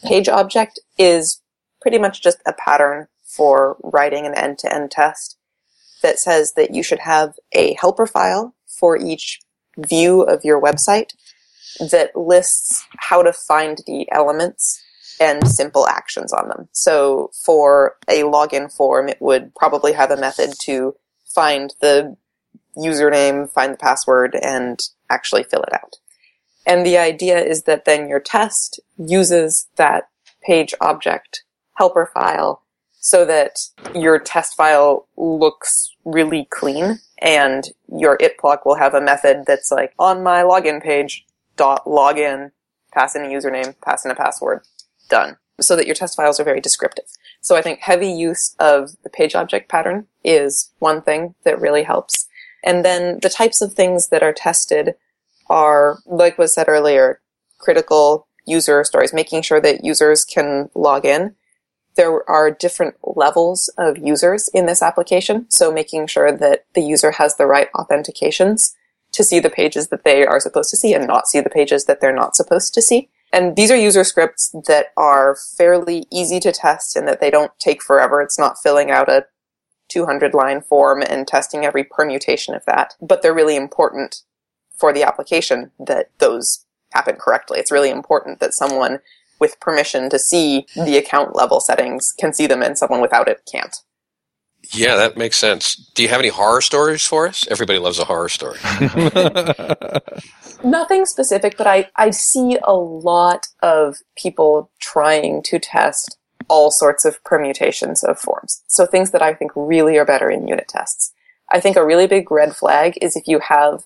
[0.04, 1.42] page object is
[1.82, 5.38] pretty much just a pattern for writing an end-to-end test
[6.02, 9.40] that says that you should have a helper file for each
[9.78, 11.12] view of your website
[11.80, 14.82] that lists how to find the elements
[15.20, 16.70] and simple actions on them.
[16.72, 22.16] So for a login form, it would probably have a method to find the
[22.78, 25.98] username, find the password, and actually fill it out.
[26.70, 30.08] And the idea is that then your test uses that
[30.44, 32.62] page object helper file
[33.00, 33.58] so that
[33.96, 39.72] your test file looks really clean and your it block will have a method that's
[39.72, 42.52] like on my login page dot login
[42.94, 44.62] pass in a username pass in a password
[45.10, 45.38] done.
[45.60, 47.06] So that your test files are very descriptive.
[47.42, 51.82] So i think heavy use of the page object pattern is one thing that really
[51.82, 52.28] helps.
[52.64, 54.94] And then the types of things that are tested
[55.50, 57.22] are, like was said earlier,
[57.58, 61.36] critical user stories, making sure that users can log in.
[61.96, 67.12] There are different levels of users in this application, so making sure that the user
[67.12, 68.74] has the right authentications
[69.12, 71.86] to see the pages that they are supposed to see and not see the pages
[71.86, 73.10] that they're not supposed to see.
[73.32, 77.52] And these are user scripts that are fairly easy to test and that they don't
[77.60, 78.22] take forever.
[78.22, 79.26] It's not filling out a
[79.90, 84.24] 200 line form and testing every permutation of that, but they're really important
[84.80, 87.60] for the application that those happen correctly.
[87.60, 89.00] It's really important that someone
[89.40, 93.42] with permission to see the account level settings can see them and someone without it
[93.50, 93.76] can't.
[94.72, 95.76] Yeah, that makes sense.
[95.96, 97.48] Do you have any horror stories for us?
[97.50, 98.60] Everybody loves a horror story.
[100.64, 106.18] Nothing specific, but I, I see a lot of people trying to test
[106.50, 108.64] all sorts of permutations of forms.
[108.68, 111.14] So things that I think really are better in unit tests.
[111.52, 113.84] I think a really big red flag is if you have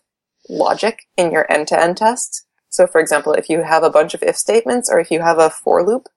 [0.49, 2.45] logic in your end-to-end tests.
[2.69, 5.39] So for example, if you have a bunch of if statements or if you have
[5.39, 6.07] a for loop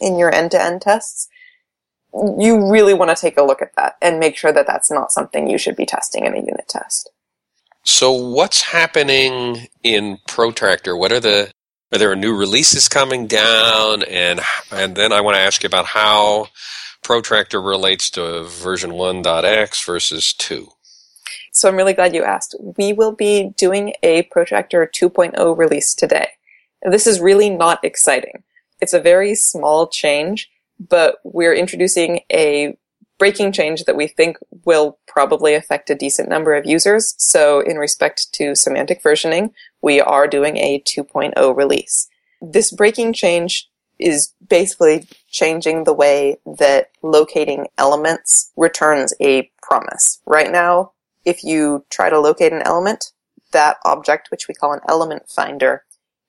[0.00, 1.28] in your end-to-end tests,
[2.12, 5.12] you really want to take a look at that and make sure that that's not
[5.12, 7.10] something you should be testing in a unit test.
[7.84, 10.96] So what's happening in Protractor?
[10.96, 11.52] What are the
[11.92, 14.40] are there new releases coming down and
[14.70, 16.48] and then I want to ask you about how
[17.02, 20.68] Protractor relates to version 1.x versus 2.
[21.50, 22.54] So I'm really glad you asked.
[22.78, 26.28] We will be doing a Protractor 2.0 release today.
[26.82, 28.42] This is really not exciting.
[28.80, 32.76] It's a very small change, but we're introducing a
[33.18, 37.14] breaking change that we think will probably affect a decent number of users.
[37.18, 42.08] So in respect to semantic versioning, we are doing a 2.0 release.
[42.40, 50.22] This breaking change is basically changing the way that locating elements returns a promise.
[50.24, 50.92] Right now,
[51.24, 53.12] if you try to locate an element,
[53.52, 55.84] that object, which we call an element finder,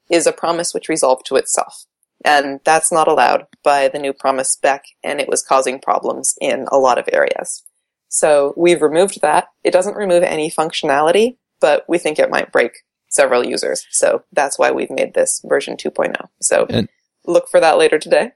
[0.09, 1.85] is a promise which resolved to itself.
[2.23, 6.67] And that's not allowed by the new promise spec, and it was causing problems in
[6.71, 7.63] a lot of areas.
[8.09, 9.47] So we've removed that.
[9.63, 12.73] It doesn't remove any functionality, but we think it might break
[13.09, 13.85] several users.
[13.89, 16.15] So that's why we've made this version 2.0.
[16.41, 16.89] So and,
[17.25, 18.31] look for that later today.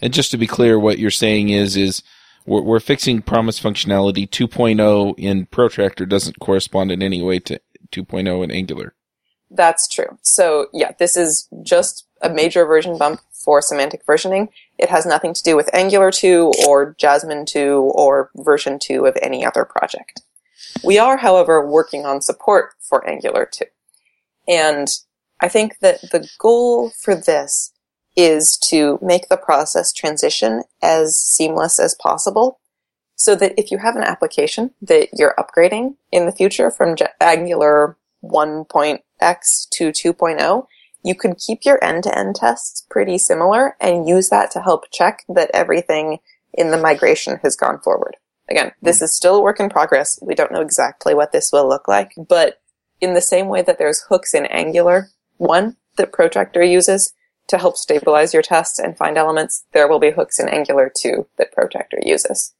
[0.00, 2.02] And just to be clear, what you're saying is, is
[2.48, 7.60] we're, we're fixing promise functionality 2.0 in Protractor doesn't correspond in any way to
[7.92, 8.94] 2.0 in Angular.
[9.50, 10.18] That's true.
[10.22, 14.48] So yeah, this is just a major version bump for semantic versioning.
[14.78, 19.16] It has nothing to do with Angular 2 or Jasmine 2 or version 2 of
[19.22, 20.22] any other project.
[20.82, 23.64] We are, however, working on support for Angular 2.
[24.48, 24.88] And
[25.40, 27.72] I think that the goal for this
[28.18, 32.58] is to make the process transition as seamless as possible
[33.14, 37.96] so that if you have an application that you're upgrading in the future from Angular
[38.24, 40.66] 1.x to 2.0,
[41.04, 45.50] you could keep your end-to-end tests pretty similar and use that to help check that
[45.54, 46.18] everything
[46.52, 48.16] in the migration has gone forward.
[48.50, 49.04] Again, this hmm.
[49.04, 50.18] is still a work in progress.
[50.20, 52.60] We don't know exactly what this will look like, but
[53.00, 57.12] in the same way that there's hooks in Angular 1 that Protractor uses,
[57.48, 61.26] to help stabilize your tests and find elements, there will be hooks in Angular 2
[61.36, 62.54] that Protractor uses.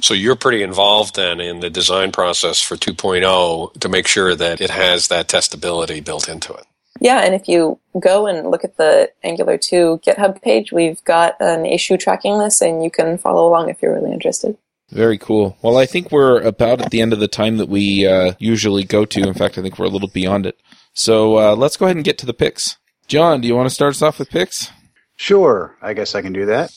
[0.00, 4.60] So you're pretty involved then in the design process for 2.0 to make sure that
[4.60, 6.64] it has that testability built into it.
[7.00, 11.36] Yeah, and if you go and look at the Angular 2 GitHub page, we've got
[11.40, 14.56] an issue tracking list and you can follow along if you're really interested.
[14.90, 15.56] Very cool.
[15.62, 18.84] Well, I think we're about at the end of the time that we uh, usually
[18.84, 19.26] go to.
[19.26, 20.60] In fact, I think we're a little beyond it.
[20.92, 22.76] So uh, let's go ahead and get to the picks.
[23.12, 24.70] John, do you want to start us off with picks?
[25.16, 26.70] Sure, I guess I can do that.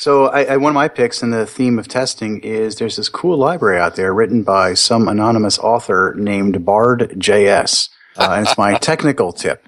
[0.00, 3.08] So I, I, one of my picks in the theme of testing is there's this
[3.08, 8.74] cool library out there written by some anonymous author named Bard.js, uh, and it's my
[8.78, 9.64] technical tip.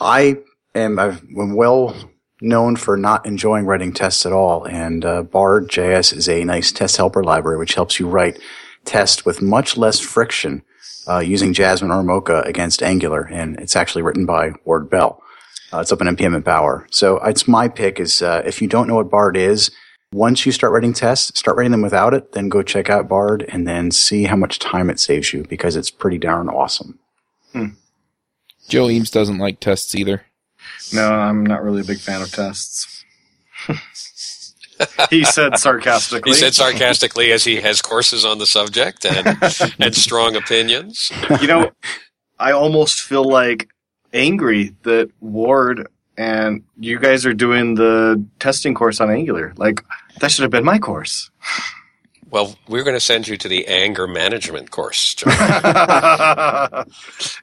[0.00, 0.38] I
[0.74, 1.94] am I've been well
[2.40, 6.96] known for not enjoying writing tests at all, and uh, Bard.js is a nice test
[6.96, 8.40] helper library which helps you write
[8.86, 10.62] tests with much less friction
[11.06, 15.22] uh, using Jasmine or Mocha against Angular, and it's actually written by Ward Bell.
[15.76, 16.86] Uh, it's up in npm and Bower.
[16.90, 19.70] So it's my pick is uh, if you don't know what Bard is,
[20.10, 23.44] once you start writing tests, start writing them without it, then go check out Bard
[23.48, 26.98] and then see how much time it saves you because it's pretty darn awesome.
[27.52, 27.66] Hmm.
[28.68, 30.22] Joe Eames doesn't like tests either.
[30.94, 33.04] No, I'm not really a big fan of tests.
[35.10, 36.30] he said sarcastically.
[36.30, 39.36] He said sarcastically as he has courses on the subject and
[39.78, 41.12] and strong opinions.
[41.40, 41.70] You know,
[42.38, 43.68] I almost feel like
[44.12, 45.88] angry that Ward
[46.18, 49.52] and you guys are doing the testing course on Angular.
[49.56, 49.84] Like
[50.20, 51.30] that should have been my course.
[52.28, 55.14] Well, we're going to send you to the anger management course.
[55.26, 55.32] no,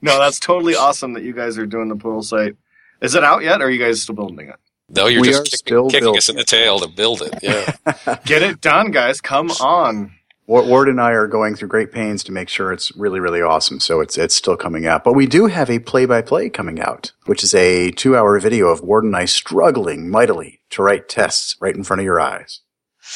[0.02, 2.58] that's totally awesome that you guys are doing the Pluralsight.
[3.02, 3.62] Is it out yet?
[3.62, 4.56] Or are you guys still building it?
[4.90, 7.34] No, you're We just kicking, still kicking us in the tail to build it.
[7.42, 8.18] Yeah.
[8.26, 9.22] Get it done, guys.
[9.22, 10.14] Come on.
[10.62, 13.80] Ward and I are going through great pains to make sure it's really, really awesome.
[13.80, 15.04] So it's it's still coming out.
[15.04, 19.04] But we do have a play-by-play coming out, which is a two-hour video of Ward
[19.04, 22.62] and I struggling mightily to write tests right in front of your eyes.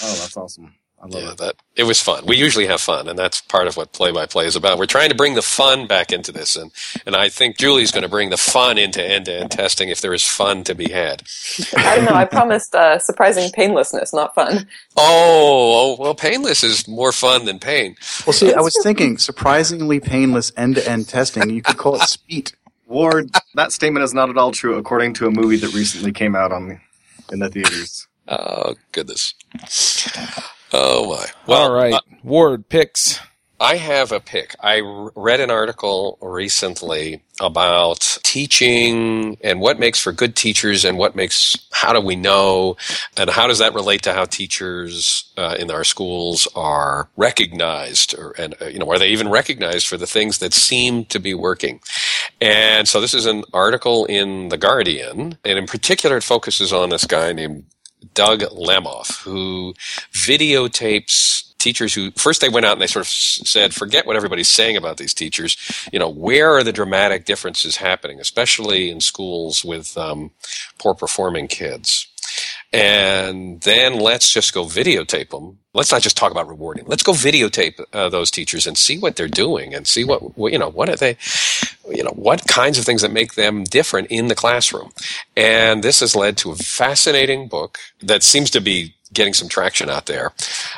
[0.02, 0.74] Oh, that's awesome.
[1.00, 1.38] I love yeah, it.
[1.38, 2.26] that it was fun.
[2.26, 4.80] We usually have fun, and that's part of what play by play is about.
[4.80, 6.72] We're trying to bring the fun back into this, and
[7.06, 10.02] and I think Julie's going to bring the fun into end to end testing if
[10.02, 11.22] there is fun to be had.
[11.78, 14.68] I don't know, I promised uh, surprising painlessness, not fun.
[14.96, 17.96] Oh, oh, well, painless is more fun than pain.
[18.26, 21.52] Well, see, I was thinking surprisingly painless end-to-end testing.
[21.52, 22.54] You could call it SPEED.
[22.88, 26.36] Ward, that statement is not at all true according to a movie that recently came
[26.36, 26.82] out on
[27.32, 28.08] in the theaters.
[28.28, 29.34] Oh goodness.
[30.74, 31.26] Oh my.
[31.46, 33.20] Well, All right, uh, Ward picks.
[33.60, 34.56] I have a pick.
[34.62, 34.82] I
[35.16, 41.58] read an article recently about teaching and what makes for good teachers and what makes,
[41.72, 42.78] how do we know,
[43.18, 48.36] and how does that relate to how teachers uh, in our schools are recognized, or,
[48.38, 51.34] and, uh, you know, are they even recognized for the things that seem to be
[51.34, 51.80] working?
[52.40, 56.90] And so this is an article in The Guardian, and in particular it focuses on
[56.90, 57.66] this guy named
[58.14, 59.74] Doug Lemov, who
[60.12, 64.50] videotapes teachers who first they went out and they sort of said, forget what everybody's
[64.50, 65.58] saying about these teachers.
[65.92, 70.32] You know, where are the dramatic differences happening, especially in schools with um,
[70.78, 72.08] poor performing kids?
[72.74, 75.60] And then let's just go videotape them.
[75.78, 76.86] Let's not just talk about rewarding.
[76.88, 80.52] Let's go videotape uh, those teachers and see what they're doing and see what, what
[80.52, 81.18] you know what are they
[81.88, 84.92] you know what kinds of things that make them different in the classroom.
[85.36, 89.90] And this has led to a fascinating book that seems to be getting some traction
[89.90, 90.34] out there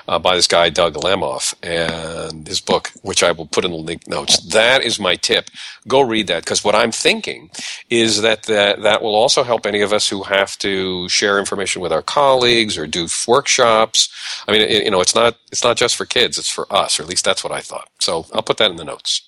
[0.08, 3.78] uh, by this guy Doug Lemov and his book, which I will put in the
[3.78, 4.40] link notes.
[4.54, 5.50] That is my tip.
[5.88, 7.50] Go read that because what I'm thinking
[7.90, 11.82] is that, that that will also help any of us who have to share information
[11.82, 14.10] with our colleagues or do workshops.
[14.48, 17.00] I mean, it, you know, it's not it's not just for kids; it's for us,
[17.00, 17.90] or at least that's what I thought.
[18.00, 19.22] So I'll put that in the notes.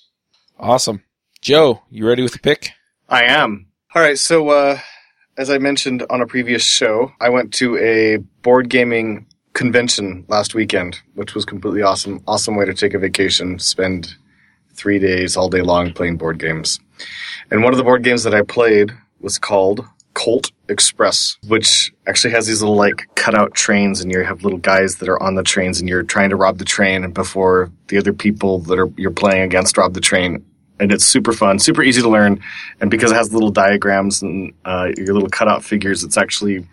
[0.58, 1.02] Awesome.
[1.40, 2.70] Joe, you ready with the pick?
[3.08, 3.66] I am.
[3.94, 4.78] All right, so uh,
[5.36, 10.54] as I mentioned on a previous show, I went to a board gaming convention last
[10.54, 12.22] weekend, which was completely awesome.
[12.26, 14.14] Awesome way to take a vacation, spend
[14.74, 16.80] three days all day long playing board games.
[17.50, 22.32] And one of the board games that I played was called Colt Express, which actually
[22.32, 25.42] has these little like cutout trains, and you have little guys that are on the
[25.42, 29.10] trains, and you're trying to rob the train before the other people that are you're
[29.10, 30.44] playing against rob the train.
[30.82, 32.40] And it's super fun, super easy to learn,
[32.80, 36.66] and because it has little diagrams and uh, your little cutout figures, it's actually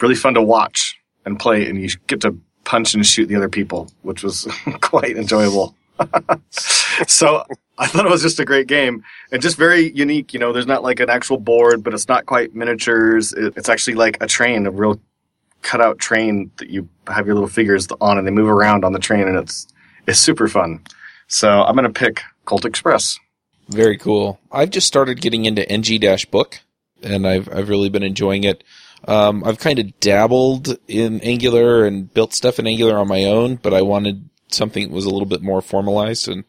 [0.00, 3.48] really fun to watch and play, and you get to punch and shoot the other
[3.48, 4.48] people, which was
[4.80, 5.76] quite enjoyable.
[6.50, 7.44] so
[7.78, 10.34] I thought it was just a great game and just very unique.
[10.34, 13.32] You know, there's not like an actual board, but it's not quite miniatures.
[13.32, 15.00] It, it's actually like a train, a real
[15.62, 18.98] cutout train that you have your little figures on, and they move around on the
[18.98, 19.66] train, and it's
[20.06, 20.82] it's super fun.
[21.28, 23.18] So I'm gonna pick Colt Express.
[23.68, 24.40] Very cool.
[24.52, 26.60] I've just started getting into NG Dash Book,
[27.02, 28.62] and I've I've really been enjoying it.
[29.06, 33.56] Um, I've kind of dabbled in Angular and built stuff in Angular on my own,
[33.56, 36.44] but I wanted something that was a little bit more formalized, and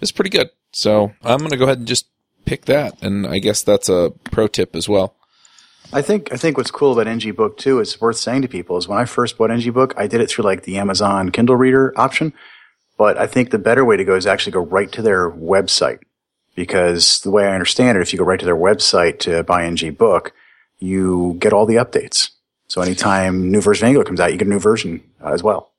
[0.00, 0.50] it's pretty good.
[0.72, 2.06] So I'm going to go ahead and just
[2.44, 3.00] pick that.
[3.02, 5.14] And I guess that's a pro tip as well.
[5.92, 8.76] I think I think what's cool about NG Book too is worth saying to people
[8.76, 11.56] is when I first bought NG Book, I did it through like the Amazon Kindle
[11.56, 12.32] Reader option.
[12.96, 16.00] But I think the better way to go is actually go right to their website
[16.54, 19.64] because the way I understand it, if you go right to their website to buy
[19.64, 20.32] NG Book,
[20.78, 22.30] you get all the updates.
[22.68, 25.42] So anytime new version of Angular comes out, you get a new version uh, as
[25.42, 25.72] well.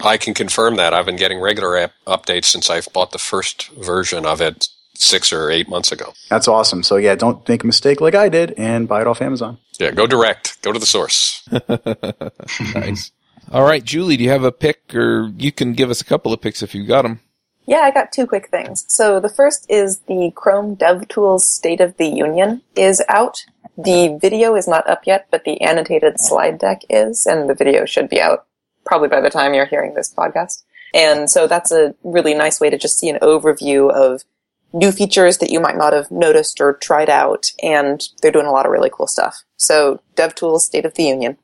[0.00, 0.94] I can confirm that.
[0.94, 5.32] I've been getting regular app updates since I've bought the first version of it six
[5.32, 6.12] or eight months ago.
[6.28, 6.82] That's awesome.
[6.82, 9.58] So yeah, don't make a mistake like I did and buy it off Amazon.
[9.78, 10.62] Yeah, go direct.
[10.62, 11.46] Go to the source.
[12.74, 13.10] nice.
[13.50, 16.32] All right, Julie, do you have a pick, or you can give us a couple
[16.32, 17.20] of picks if you've got them?
[17.66, 18.84] Yeah, I got two quick things.
[18.88, 23.44] So the first is the Chrome DevTools State of the Union is out.
[23.78, 27.84] The video is not up yet, but the annotated slide deck is, and the video
[27.84, 28.46] should be out
[28.84, 30.62] probably by the time you're hearing this podcast.
[30.92, 34.24] And so that's a really nice way to just see an overview of
[34.72, 38.52] new features that you might not have noticed or tried out, and they're doing a
[38.52, 39.44] lot of really cool stuff.
[39.56, 41.38] So DevTools State of the Union.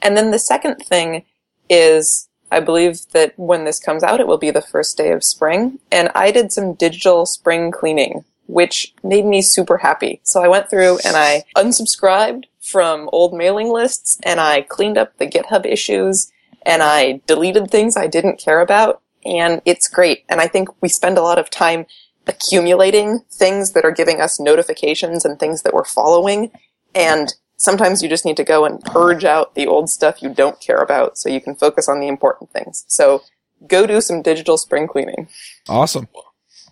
[0.00, 1.24] And then the second thing
[1.68, 5.24] is I believe that when this comes out, it will be the first day of
[5.24, 5.78] spring.
[5.90, 10.20] And I did some digital spring cleaning, which made me super happy.
[10.24, 15.16] So I went through and I unsubscribed from old mailing lists and I cleaned up
[15.18, 16.30] the GitHub issues
[16.66, 19.00] and I deleted things I didn't care about.
[19.24, 20.24] And it's great.
[20.28, 21.86] And I think we spend a lot of time
[22.26, 26.50] accumulating things that are giving us notifications and things that we're following.
[26.94, 30.58] And sometimes you just need to go and purge out the old stuff you don't
[30.60, 32.84] care about so you can focus on the important things.
[32.88, 33.22] So
[33.66, 35.28] go do some digital spring cleaning.
[35.68, 36.08] Awesome.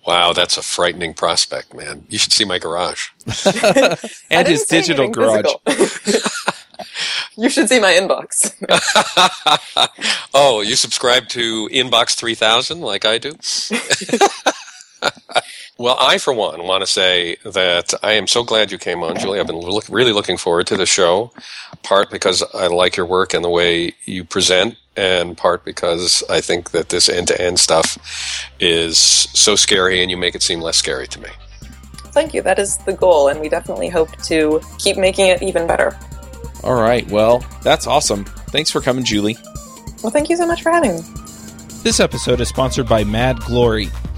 [0.07, 2.07] Wow, that's a frightening prospect, man.
[2.09, 3.09] You should see my garage.
[4.30, 5.53] and his digital garage.
[7.36, 8.55] you should see my inbox.
[10.32, 13.32] oh, you subscribe to Inbox 3000 like I do?
[15.78, 19.16] Well, I, for one, want to say that I am so glad you came on,
[19.16, 19.38] Julie.
[19.38, 21.32] I've been look, really looking forward to the show,
[21.84, 26.40] part because I like your work and the way you present, and part because I
[26.40, 27.96] think that this end to end stuff
[28.59, 31.28] is so scary and you make it seem less scary to me.
[32.11, 32.42] Thank you.
[32.42, 35.96] That is the goal, and we definitely hope to keep making it even better.
[36.64, 37.09] All right.
[37.09, 38.24] Well, that's awesome.
[38.24, 39.36] Thanks for coming, Julie.
[40.03, 41.03] Well, thank you so much for having me.
[41.84, 43.90] This episode is sponsored by Mad Glory.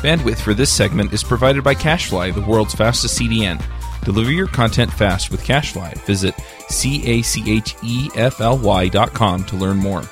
[0.00, 3.62] Bandwidth for this segment is provided by CacheFly, the world's fastest CDN.
[4.02, 6.00] Deliver your content fast with CacheFly.
[6.06, 6.34] Visit
[6.70, 7.28] C-A-C-H-E-F-L-Y
[8.88, 10.02] dot com to learn more.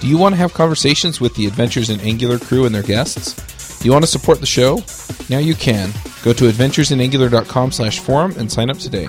[0.00, 3.78] Do you want to have conversations with the Adventures in Angular crew and their guests?
[3.78, 4.82] Do you want to support the show?
[5.28, 5.92] Now you can.
[6.24, 9.06] Go to adventuresinangular.com slash forum and sign up today.